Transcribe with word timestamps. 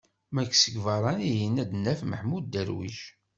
Ma 0.33 0.41
seg 0.53 0.73
yibeṛṛaniyen 0.75 1.61
ad 1.63 1.67
d-naf: 1.71 1.99
Maḥmud 2.05 2.45
Darwic. 2.53 2.99